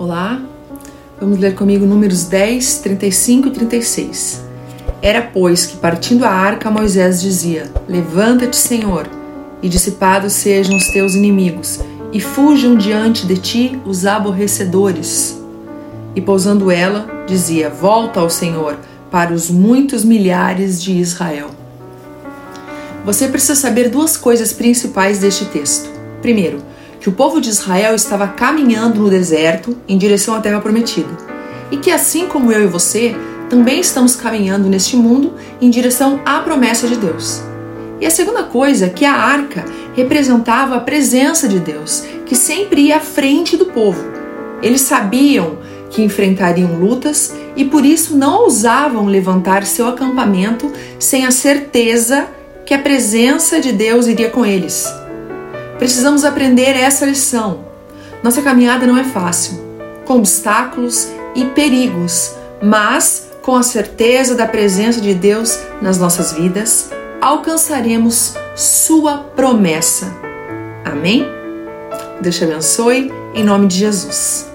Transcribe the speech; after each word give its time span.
Olá, 0.00 0.40
vamos 1.20 1.38
ler 1.38 1.54
comigo 1.54 1.84
números 1.84 2.24
10, 2.24 2.78
35 2.78 3.48
e 3.48 3.50
36. 3.50 4.42
Era, 5.02 5.20
pois, 5.20 5.66
que 5.66 5.76
partindo 5.76 6.24
a 6.24 6.30
arca, 6.30 6.70
Moisés 6.70 7.20
dizia: 7.20 7.70
Levanta-te, 7.86 8.56
Senhor, 8.56 9.06
e 9.62 9.68
dissipados 9.68 10.32
sejam 10.32 10.74
os 10.74 10.88
teus 10.88 11.14
inimigos, 11.14 11.80
e 12.14 12.18
fujam 12.18 12.76
diante 12.76 13.26
de 13.26 13.36
ti 13.36 13.78
os 13.84 14.06
aborrecedores. 14.06 15.38
E 16.16 16.20
pousando 16.22 16.70
ela, 16.70 17.06
dizia: 17.26 17.68
Volta 17.68 18.20
ao 18.20 18.30
Senhor, 18.30 18.78
para 19.10 19.34
os 19.34 19.50
muitos 19.50 20.02
milhares 20.02 20.82
de 20.82 20.92
Israel. 20.92 21.50
Você 23.04 23.28
precisa 23.28 23.54
saber 23.54 23.90
duas 23.90 24.16
coisas 24.16 24.50
principais 24.50 25.18
deste 25.18 25.44
texto. 25.44 25.90
Primeiro, 26.22 26.62
que 27.00 27.08
o 27.08 27.12
povo 27.12 27.40
de 27.40 27.48
Israel 27.48 27.94
estava 27.94 28.28
caminhando 28.28 29.00
no 29.00 29.10
deserto 29.10 29.76
em 29.88 29.96
direção 29.96 30.34
à 30.34 30.40
terra 30.40 30.60
prometida. 30.60 31.08
E 31.70 31.78
que 31.78 31.90
assim 31.90 32.26
como 32.26 32.52
eu 32.52 32.62
e 32.62 32.66
você, 32.66 33.16
também 33.48 33.80
estamos 33.80 34.14
caminhando 34.14 34.68
neste 34.68 34.96
mundo 34.96 35.34
em 35.60 35.70
direção 35.70 36.20
à 36.24 36.40
promessa 36.40 36.86
de 36.86 36.96
Deus. 36.96 37.42
E 38.00 38.06
a 38.06 38.10
segunda 38.10 38.44
coisa 38.44 38.86
é 38.86 38.88
que 38.88 39.04
a 39.04 39.12
arca 39.12 39.64
representava 39.94 40.76
a 40.76 40.80
presença 40.80 41.48
de 41.48 41.58
Deus, 41.58 42.04
que 42.26 42.36
sempre 42.36 42.82
ia 42.82 42.98
à 42.98 43.00
frente 43.00 43.56
do 43.56 43.66
povo. 43.66 44.02
Eles 44.62 44.82
sabiam 44.82 45.58
que 45.90 46.02
enfrentariam 46.02 46.78
lutas 46.78 47.34
e 47.56 47.64
por 47.64 47.84
isso 47.84 48.16
não 48.16 48.42
ousavam 48.42 49.06
levantar 49.06 49.64
seu 49.64 49.88
acampamento 49.88 50.70
sem 50.98 51.26
a 51.26 51.30
certeza 51.30 52.28
que 52.64 52.72
a 52.72 52.78
presença 52.78 53.60
de 53.60 53.72
Deus 53.72 54.06
iria 54.06 54.30
com 54.30 54.46
eles. 54.46 54.86
Precisamos 55.80 56.26
aprender 56.26 56.76
essa 56.76 57.06
lição. 57.06 57.64
Nossa 58.22 58.42
caminhada 58.42 58.86
não 58.86 58.98
é 58.98 59.04
fácil, 59.04 59.58
com 60.04 60.18
obstáculos 60.18 61.08
e 61.34 61.46
perigos, 61.46 62.34
mas 62.62 63.30
com 63.40 63.56
a 63.56 63.62
certeza 63.62 64.34
da 64.34 64.46
presença 64.46 65.00
de 65.00 65.14
Deus 65.14 65.58
nas 65.80 65.98
nossas 65.98 66.34
vidas, 66.34 66.90
alcançaremos 67.18 68.34
Sua 68.54 69.24
promessa. 69.34 70.14
Amém? 70.84 71.26
Deus 72.20 72.36
te 72.36 72.44
abençoe, 72.44 73.10
em 73.34 73.42
nome 73.42 73.66
de 73.66 73.78
Jesus. 73.78 74.49